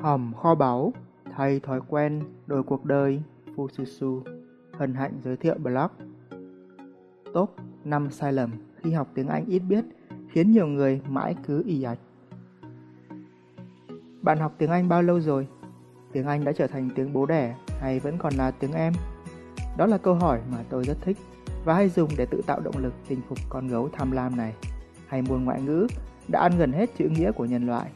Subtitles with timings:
[0.00, 0.92] Hòm kho báu,
[1.36, 3.22] thay thói quen, đổi cuộc đời,
[3.56, 4.22] Fususu,
[4.72, 5.90] hân hạnh giới thiệu blog.
[7.32, 8.50] Top 5 sai lầm
[8.82, 9.84] khi học tiếng Anh ít biết
[10.30, 11.98] khiến nhiều người mãi cứ ì ạch.
[14.22, 15.48] Bạn học tiếng Anh bao lâu rồi?
[16.12, 18.92] Tiếng Anh đã trở thành tiếng bố đẻ hay vẫn còn là tiếng em?
[19.76, 21.16] Đó là câu hỏi mà tôi rất thích
[21.64, 24.54] và hay dùng để tự tạo động lực chinh phục con gấu tham lam này.
[25.06, 25.86] Hay môn ngoại ngữ
[26.28, 27.90] đã ăn gần hết chữ nghĩa của nhân loại.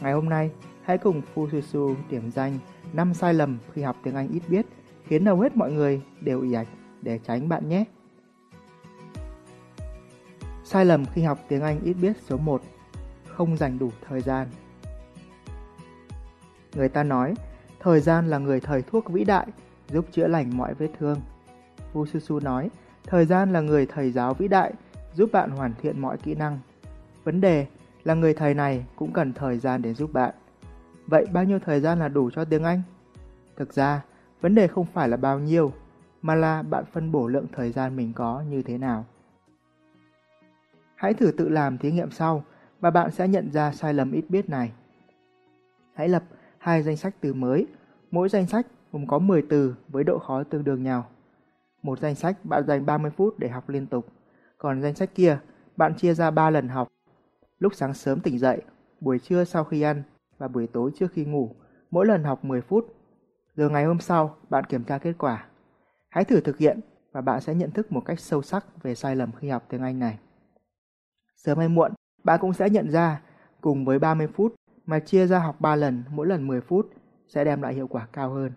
[0.00, 0.50] Ngày hôm nay,
[0.86, 2.58] hãy cùng Fususu điểm danh
[2.92, 4.66] 5 sai lầm khi học tiếng Anh ít biết
[5.04, 6.68] khiến hầu hết mọi người đều ỉ ạch
[7.02, 7.84] để tránh bạn nhé.
[10.64, 12.62] Sai lầm khi học tiếng Anh ít biết số 1
[13.26, 14.48] Không dành đủ thời gian
[16.74, 17.34] Người ta nói,
[17.80, 19.46] thời gian là người thầy thuốc vĩ đại,
[19.90, 21.20] giúp chữa lành mọi vết thương.
[21.92, 22.70] Fususu nói,
[23.04, 24.72] thời gian là người thầy giáo vĩ đại,
[25.14, 26.58] giúp bạn hoàn thiện mọi kỹ năng.
[27.24, 27.66] Vấn đề
[28.04, 30.34] là người thầy này cũng cần thời gian để giúp bạn.
[31.06, 32.82] Vậy bao nhiêu thời gian là đủ cho tiếng Anh?
[33.56, 34.04] Thực ra,
[34.40, 35.72] vấn đề không phải là bao nhiêu,
[36.22, 39.04] mà là bạn phân bổ lượng thời gian mình có như thế nào.
[40.94, 42.44] Hãy thử tự làm thí nghiệm sau
[42.80, 44.72] và bạn sẽ nhận ra sai lầm ít biết này.
[45.94, 46.22] Hãy lập
[46.58, 47.66] hai danh sách từ mới.
[48.10, 51.06] Mỗi danh sách gồm có 10 từ với độ khó tương đương nhau.
[51.82, 54.06] Một danh sách bạn dành 30 phút để học liên tục,
[54.58, 55.38] còn danh sách kia
[55.76, 56.88] bạn chia ra 3 lần học.
[57.58, 58.62] Lúc sáng sớm tỉnh dậy,
[59.00, 60.02] buổi trưa sau khi ăn
[60.38, 61.54] và buổi tối trước khi ngủ,
[61.90, 62.94] mỗi lần học 10 phút.
[63.54, 65.46] Rồi ngày hôm sau, bạn kiểm tra kết quả.
[66.08, 66.80] Hãy thử thực hiện
[67.12, 69.82] và bạn sẽ nhận thức một cách sâu sắc về sai lầm khi học tiếng
[69.82, 70.18] Anh này.
[71.36, 71.92] Sớm hay muộn,
[72.24, 73.22] bạn cũng sẽ nhận ra,
[73.60, 74.54] cùng với 30 phút
[74.86, 76.90] mà chia ra học 3 lần mỗi lần 10 phút
[77.28, 78.52] sẽ đem lại hiệu quả cao hơn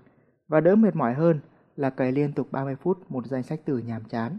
[0.48, 1.40] và đỡ mệt mỏi hơn
[1.76, 4.38] là cày liên tục 30 phút một danh sách từ nhàm chán.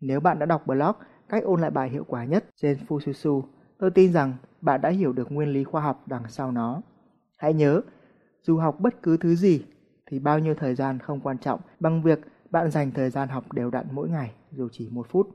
[0.00, 0.96] Nếu bạn đã đọc blog
[1.28, 3.42] cách ôn lại bài hiệu quả nhất trên Fususu,
[3.82, 6.82] tôi tin rằng bạn đã hiểu được nguyên lý khoa học đằng sau nó.
[7.36, 7.80] Hãy nhớ,
[8.42, 9.64] dù học bất cứ thứ gì
[10.06, 13.52] thì bao nhiêu thời gian không quan trọng bằng việc bạn dành thời gian học
[13.52, 15.28] đều đặn mỗi ngày dù chỉ một phút.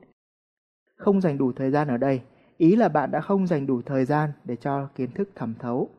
[0.96, 2.22] Không dành đủ thời gian ở đây
[2.58, 5.90] Ý là bạn đã không dành đủ thời gian để cho kiến thức thẩm thấu.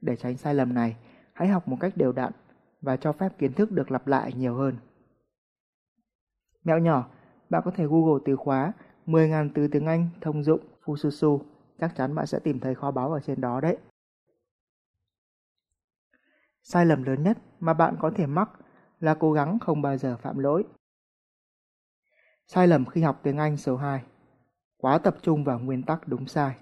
[0.00, 0.96] Để tránh sai lầm này,
[1.32, 2.32] hãy học một cách đều đặn
[2.80, 4.76] và cho phép kiến thức được lặp lại nhiều hơn.
[6.64, 7.10] Mẹo nhỏ,
[7.50, 8.72] bạn có thể Google từ khóa
[9.06, 11.40] 10.000 từ tiếng Anh thông dụng Fususu,
[11.80, 13.76] chắc chắn bạn sẽ tìm thấy kho báu ở trên đó đấy.
[16.62, 18.50] Sai lầm lớn nhất mà bạn có thể mắc
[19.00, 20.64] là cố gắng không bao giờ phạm lỗi.
[22.46, 24.04] Sai lầm khi học tiếng Anh số 2
[24.76, 26.56] quá tập trung vào nguyên tắc đúng sai.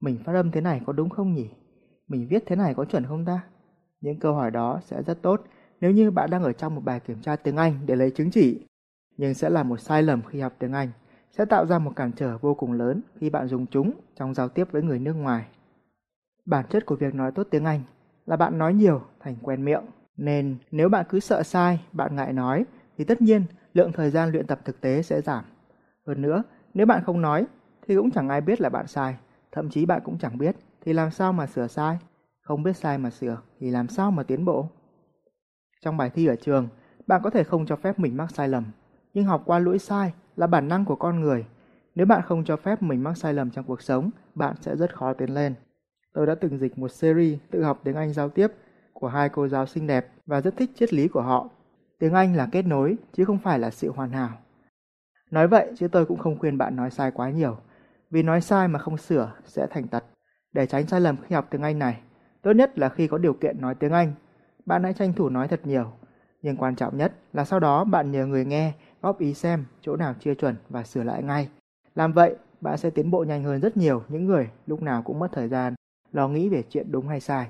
[0.00, 1.50] Mình phát âm thế này có đúng không nhỉ?
[2.08, 3.46] Mình viết thế này có chuẩn không ta?
[4.00, 5.44] Những câu hỏi đó sẽ rất tốt
[5.80, 8.30] nếu như bạn đang ở trong một bài kiểm tra tiếng Anh để lấy chứng
[8.30, 8.66] chỉ,
[9.16, 10.90] nhưng sẽ là một sai lầm khi học tiếng Anh,
[11.38, 14.48] sẽ tạo ra một cản trở vô cùng lớn khi bạn dùng chúng trong giao
[14.48, 15.46] tiếp với người nước ngoài.
[16.44, 17.80] Bản chất của việc nói tốt tiếng Anh
[18.26, 19.84] là bạn nói nhiều thành quen miệng,
[20.16, 22.64] nên nếu bạn cứ sợ sai, bạn ngại nói
[22.98, 25.44] thì tất nhiên lượng thời gian luyện tập thực tế sẽ giảm.
[26.06, 26.42] Hơn nữa,
[26.74, 27.46] nếu bạn không nói,
[27.88, 29.16] thì cũng chẳng ai biết là bạn sai.
[29.52, 31.98] Thậm chí bạn cũng chẳng biết, thì làm sao mà sửa sai?
[32.40, 34.68] Không biết sai mà sửa, thì làm sao mà tiến bộ?
[35.80, 36.68] Trong bài thi ở trường,
[37.06, 38.64] bạn có thể không cho phép mình mắc sai lầm.
[39.14, 41.46] Nhưng học qua lỗi sai là bản năng của con người.
[41.94, 44.94] Nếu bạn không cho phép mình mắc sai lầm trong cuộc sống, bạn sẽ rất
[44.94, 45.54] khó tiến lên.
[46.12, 48.52] Tôi đã từng dịch một series tự học tiếng Anh giao tiếp
[48.92, 51.48] của hai cô giáo xinh đẹp và rất thích triết lý của họ.
[51.98, 54.30] Tiếng Anh là kết nối, chứ không phải là sự hoàn hảo.
[55.30, 57.56] Nói vậy chứ tôi cũng không khuyên bạn nói sai quá nhiều,
[58.10, 60.04] vì nói sai mà không sửa sẽ thành tật.
[60.52, 62.00] Để tránh sai lầm khi học tiếng Anh này,
[62.42, 64.12] tốt nhất là khi có điều kiện nói tiếng Anh,
[64.66, 65.92] bạn hãy tranh thủ nói thật nhiều.
[66.42, 68.72] Nhưng quan trọng nhất là sau đó bạn nhờ người nghe
[69.06, 71.48] góp ý xem chỗ nào chưa chuẩn và sửa lại ngay.
[71.94, 75.18] Làm vậy, bạn sẽ tiến bộ nhanh hơn rất nhiều những người lúc nào cũng
[75.18, 75.74] mất thời gian
[76.12, 77.48] lo nghĩ về chuyện đúng hay sai.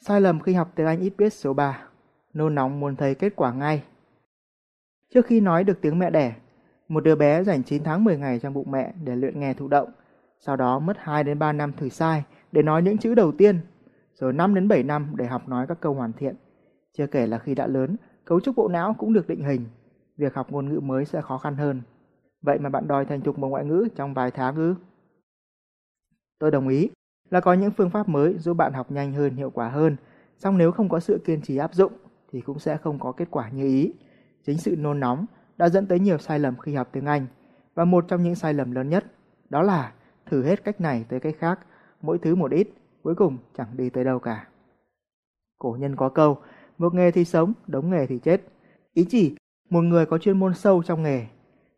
[0.00, 1.88] Sai lầm khi học tiếng Anh ít biết số 3.
[2.34, 3.82] Nôn nóng muốn thấy kết quả ngay
[5.14, 6.34] Trước khi nói được tiếng mẹ đẻ,
[6.88, 9.68] một đứa bé dành 9 tháng 10 ngày trong bụng mẹ để luyện nghe thụ
[9.68, 9.90] động.
[10.38, 12.22] Sau đó mất 2 đến 3 năm thử sai
[12.52, 13.60] để nói những chữ đầu tiên,
[14.14, 16.34] rồi 5 đến 7 năm để học nói các câu hoàn thiện.
[16.92, 19.64] Chưa kể là khi đã lớn, cấu trúc bộ não cũng được định hình,
[20.18, 21.82] việc học ngôn ngữ mới sẽ khó khăn hơn.
[22.42, 24.74] Vậy mà bạn đòi thành thục một ngoại ngữ trong vài tháng ư?
[26.38, 26.90] Tôi đồng ý
[27.30, 29.96] là có những phương pháp mới giúp bạn học nhanh hơn, hiệu quả hơn,
[30.36, 31.92] song nếu không có sự kiên trì áp dụng
[32.32, 33.92] thì cũng sẽ không có kết quả như ý.
[34.46, 35.26] Chính sự nôn nóng
[35.56, 37.26] đã dẫn tới nhiều sai lầm khi học tiếng Anh
[37.74, 39.04] và một trong những sai lầm lớn nhất
[39.50, 39.92] đó là
[40.26, 41.60] thử hết cách này tới cách khác,
[42.02, 42.68] mỗi thứ một ít,
[43.02, 44.48] cuối cùng chẳng đi tới đâu cả.
[45.58, 46.38] Cổ nhân có câu,
[46.78, 48.40] một nghề thì sống, đống nghề thì chết.
[48.94, 49.36] Ý chỉ
[49.70, 51.26] một người có chuyên môn sâu trong nghề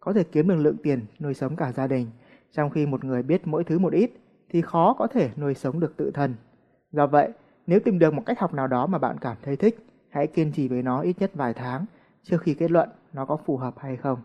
[0.00, 2.06] có thể kiếm được lượng tiền nuôi sống cả gia đình,
[2.52, 4.10] trong khi một người biết mỗi thứ một ít
[4.48, 6.34] thì khó có thể nuôi sống được tự thân.
[6.92, 7.32] Do vậy,
[7.66, 10.52] nếu tìm được một cách học nào đó mà bạn cảm thấy thích, hãy kiên
[10.52, 11.84] trì với nó ít nhất vài tháng
[12.22, 14.18] trước khi kết luận nó có phù hợp hay không.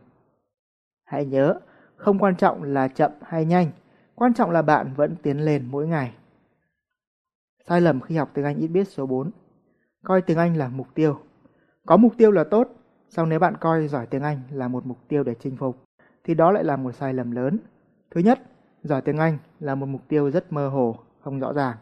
[1.06, 1.60] Hãy nhớ,
[1.96, 3.68] không quan trọng là chậm hay nhanh,
[4.16, 6.14] quan trọng là bạn vẫn tiến lên mỗi ngày.
[7.68, 9.32] Sai lầm khi học tiếng Anh ít biết số 4.
[10.04, 11.20] Coi tiếng Anh là mục tiêu.
[11.86, 12.68] Có mục tiêu là tốt,
[13.16, 15.84] song nếu bạn coi giỏi tiếng Anh là một mục tiêu để chinh phục,
[16.24, 17.58] thì đó lại là một sai lầm lớn.
[18.12, 18.42] Thứ nhất,
[18.84, 21.78] giỏi tiếng Anh là một mục tiêu rất mơ hồ, không rõ ràng.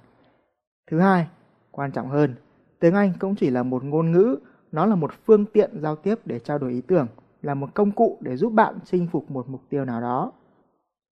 [0.92, 1.28] Thứ hai,
[1.72, 2.36] quan trọng hơn,
[2.80, 4.36] tiếng Anh cũng chỉ là một ngôn ngữ,
[4.72, 7.08] nó là một phương tiện giao tiếp để trao đổi ý tưởng,
[7.42, 10.32] là một công cụ để giúp bạn chinh phục một mục tiêu nào đó.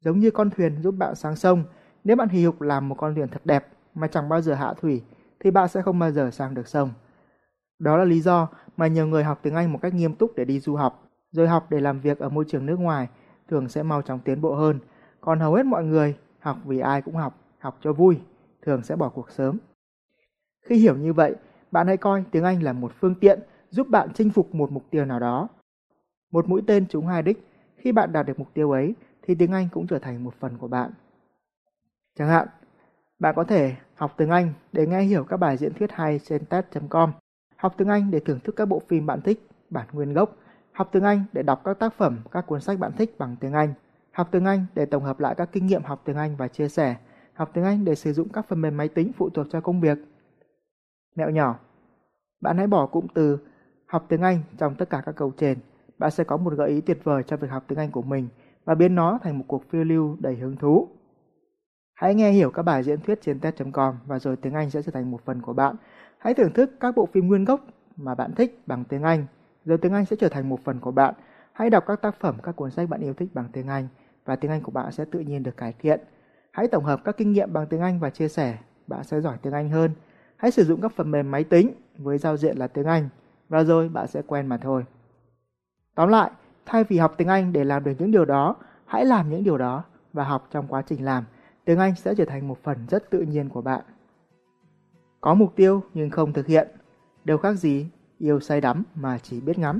[0.03, 1.63] Giống như con thuyền giúp bạn sang sông,
[2.03, 4.73] nếu bạn hì hục làm một con thuyền thật đẹp mà chẳng bao giờ hạ
[4.81, 5.03] thủy,
[5.39, 6.89] thì bạn sẽ không bao giờ sang được sông.
[7.81, 8.47] Đó là lý do
[8.77, 11.47] mà nhiều người học tiếng Anh một cách nghiêm túc để đi du học, rồi
[11.47, 13.07] học để làm việc ở môi trường nước ngoài,
[13.49, 14.79] thường sẽ mau chóng tiến bộ hơn.
[15.21, 18.19] Còn hầu hết mọi người học vì ai cũng học, học cho vui,
[18.61, 19.57] thường sẽ bỏ cuộc sớm.
[20.61, 21.35] Khi hiểu như vậy,
[21.71, 23.39] bạn hãy coi tiếng Anh là một phương tiện
[23.69, 25.47] giúp bạn chinh phục một mục tiêu nào đó.
[26.31, 27.47] Một mũi tên trúng hai đích,
[27.77, 30.57] khi bạn đạt được mục tiêu ấy thì tiếng Anh cũng trở thành một phần
[30.57, 30.91] của bạn.
[32.19, 32.47] Chẳng hạn,
[33.19, 36.45] bạn có thể học tiếng Anh để nghe hiểu các bài diễn thuyết hay trên
[36.45, 37.11] TED.com,
[37.61, 40.35] học tiếng Anh để thưởng thức các bộ phim bạn thích, bản nguyên gốc,
[40.71, 43.53] học tiếng Anh để đọc các tác phẩm, các cuốn sách bạn thích bằng tiếng
[43.53, 43.73] Anh,
[44.11, 46.67] học tiếng Anh để tổng hợp lại các kinh nghiệm học tiếng Anh và chia
[46.67, 46.95] sẻ,
[47.33, 49.81] học tiếng Anh để sử dụng các phần mềm máy tính phụ thuộc cho công
[49.81, 49.97] việc.
[51.15, 51.59] Mẹo nhỏ
[52.41, 53.37] Bạn hãy bỏ cụm từ
[53.85, 55.57] học tiếng Anh trong tất cả các câu trên.
[55.97, 58.27] Bạn sẽ có một gợi ý tuyệt vời cho việc học tiếng Anh của mình
[58.65, 60.87] và biến nó thành một cuộc phiêu lưu đầy hứng thú.
[61.93, 64.91] Hãy nghe hiểu các bài diễn thuyết trên TED.com và rồi tiếng Anh sẽ trở
[64.91, 65.75] thành một phần của bạn.
[66.21, 67.61] Hãy thưởng thức các bộ phim nguyên gốc
[67.97, 69.25] mà bạn thích bằng tiếng Anh,
[69.65, 71.13] rồi tiếng Anh sẽ trở thành một phần của bạn.
[71.53, 73.87] Hãy đọc các tác phẩm, các cuốn sách bạn yêu thích bằng tiếng Anh
[74.25, 75.99] và tiếng Anh của bạn sẽ tự nhiên được cải thiện.
[76.51, 78.57] Hãy tổng hợp các kinh nghiệm bằng tiếng Anh và chia sẻ,
[78.87, 79.91] bạn sẽ giỏi tiếng Anh hơn.
[80.37, 83.09] Hãy sử dụng các phần mềm máy tính với giao diện là tiếng Anh
[83.49, 84.85] và rồi bạn sẽ quen mà thôi.
[85.95, 86.31] Tóm lại,
[86.65, 89.57] thay vì học tiếng Anh để làm được những điều đó, hãy làm những điều
[89.57, 89.83] đó
[90.13, 91.23] và học trong quá trình làm.
[91.65, 93.81] Tiếng Anh sẽ trở thành một phần rất tự nhiên của bạn.
[95.21, 96.67] Có mục tiêu nhưng không thực hiện,
[97.25, 97.87] đều khác gì
[98.17, 99.79] yêu say đắm mà chỉ biết ngắm.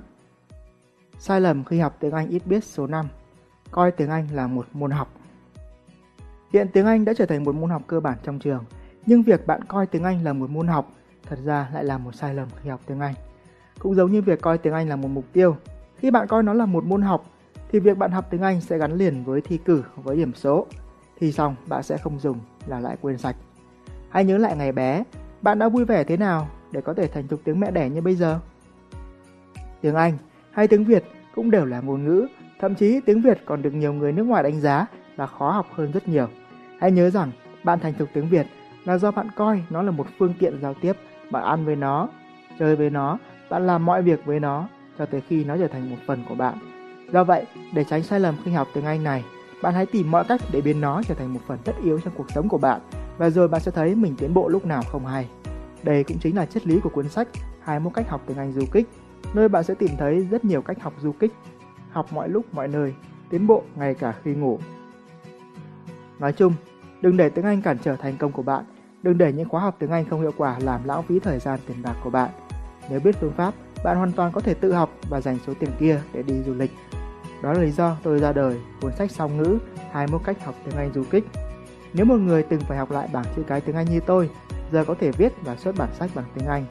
[1.19, 3.07] Sai lầm khi học tiếng Anh ít biết số 5,
[3.71, 5.07] coi tiếng Anh là một môn học.
[6.53, 8.63] Hiện tiếng Anh đã trở thành một môn học cơ bản trong trường,
[9.05, 10.91] nhưng việc bạn coi tiếng Anh là một môn học
[11.23, 13.13] thật ra lại là một sai lầm khi học tiếng Anh.
[13.79, 15.55] Cũng giống như việc coi tiếng Anh là một mục tiêu,
[15.97, 17.25] khi bạn coi nó là một môn học
[17.71, 20.67] thì việc bạn học tiếng Anh sẽ gắn liền với thi cử với điểm số.
[21.19, 23.35] Thì xong bạn sẽ không dùng là lại quên sạch.
[24.09, 25.03] Hãy nhớ lại ngày bé,
[25.41, 28.01] bạn đã vui vẻ thế nào để có thể thành thục tiếng mẹ đẻ như
[28.01, 28.39] bây giờ?
[29.81, 30.17] Tiếng Anh
[30.51, 31.03] hay tiếng Việt
[31.35, 32.27] cũng đều là ngôn ngữ,
[32.59, 34.85] thậm chí tiếng Việt còn được nhiều người nước ngoài đánh giá
[35.17, 36.27] là khó học hơn rất nhiều.
[36.79, 37.31] Hãy nhớ rằng
[37.63, 38.47] bạn thành thục tiếng Việt
[38.85, 40.93] là do bạn coi nó là một phương tiện giao tiếp,
[41.31, 42.09] bạn ăn với nó,
[42.59, 43.17] chơi với nó,
[43.49, 44.67] bạn làm mọi việc với nó
[44.97, 46.57] cho tới khi nó trở thành một phần của bạn.
[47.13, 49.23] Do vậy, để tránh sai lầm khi học tiếng Anh này,
[49.61, 52.13] bạn hãy tìm mọi cách để biến nó trở thành một phần tất yếu trong
[52.17, 52.81] cuộc sống của bạn
[53.21, 55.27] và rồi bạn sẽ thấy mình tiến bộ lúc nào không hay.
[55.83, 57.27] Đây cũng chính là triết lý của cuốn sách
[57.63, 58.88] 21 cách học tiếng Anh du kích,
[59.33, 61.33] nơi bạn sẽ tìm thấy rất nhiều cách học du kích,
[61.91, 62.94] học mọi lúc mọi nơi,
[63.29, 64.59] tiến bộ ngay cả khi ngủ.
[66.19, 66.53] Nói chung,
[67.01, 68.65] đừng để tiếng Anh cản trở thành công của bạn,
[69.03, 71.60] đừng để những khóa học tiếng Anh không hiệu quả làm lãng phí thời gian
[71.67, 72.29] tiền bạc của bạn.
[72.89, 73.53] Nếu biết phương pháp,
[73.84, 76.53] bạn hoàn toàn có thể tự học và dành số tiền kia để đi du
[76.53, 76.72] lịch.
[77.43, 79.57] Đó là lý do tôi ra đời cuốn sách song ngữ
[79.91, 81.25] 21 cách học tiếng Anh du kích.
[81.93, 84.29] Nếu một người từng phải học lại bảng chữ cái tiếng Anh như tôi,
[84.71, 86.65] giờ có thể viết và xuất bản sách bằng tiếng Anh,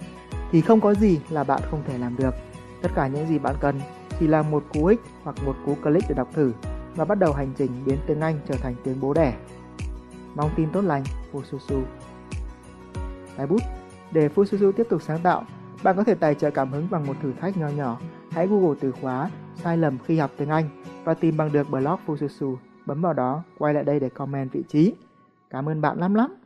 [0.53, 2.35] thì không có gì là bạn không thể làm được.
[2.83, 3.81] Tất cả những gì bạn cần
[4.21, 6.53] chỉ là một cú ích hoặc một cú click để đọc thử
[6.97, 9.35] và bắt đầu hành trình biến tiếng Anh trở thành tiếng bố đẻ.
[10.35, 11.83] Mong tin tốt lành, Fususu.
[13.37, 13.63] Tài bút
[14.13, 15.45] Để Fususu tiếp tục sáng tạo,
[15.83, 18.01] bạn có thể tài trợ cảm hứng bằng một thử thách nho nhỏ.
[18.31, 20.69] Hãy Google từ khóa sai lầm khi học tiếng Anh
[21.05, 22.57] và tìm bằng được blog Fususu.
[22.87, 24.95] Bấm vào đó, quay lại đây để comment vị trí.
[25.51, 26.40] Cảm ơn bạn lắm lắm.